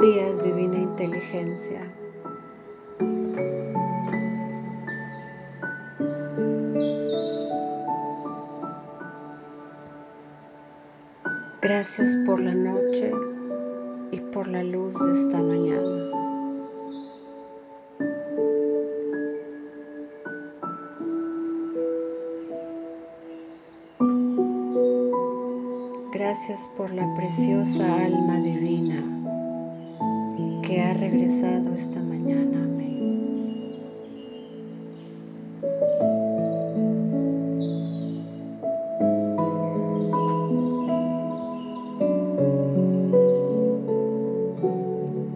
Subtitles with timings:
[0.00, 1.82] Días, Divina Inteligencia.
[11.60, 13.12] Gracias por la noche
[14.10, 16.10] y por la luz de esta mañana.
[26.10, 29.19] Gracias por la preciosa alma divina
[30.62, 33.78] que ha regresado esta mañana a mí.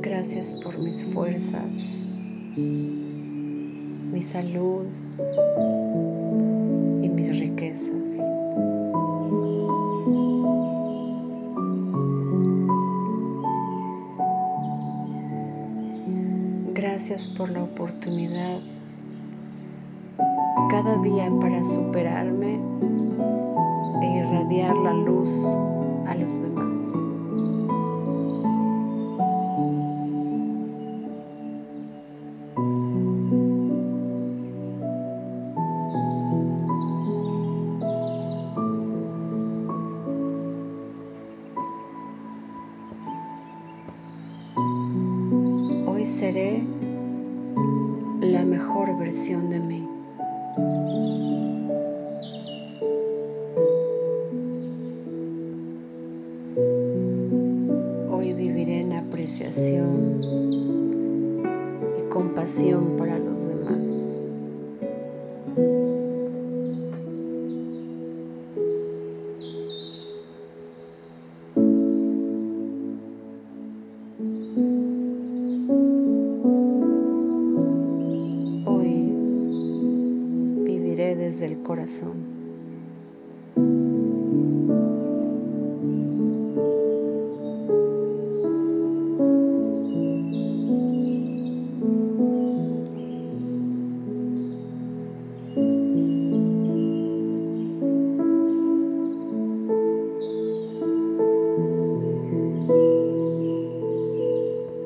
[0.00, 1.64] Gracias por mis fuerzas,
[2.56, 4.86] mi salud
[16.76, 18.58] Gracias por la oportunidad
[20.68, 22.60] cada día para superarme
[24.02, 25.30] e irradiar la luz
[26.06, 27.15] a los demás.
[46.18, 46.62] Seré
[48.22, 49.86] la mejor versión de mí.
[58.10, 60.18] Hoy viviré en apreciación
[61.98, 63.18] y compasión para
[81.16, 82.36] desde el corazón.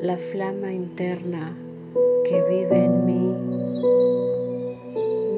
[0.03, 1.57] La flama interna
[2.27, 4.30] que vive en mí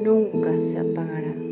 [0.03, 1.42] nunca se apagará.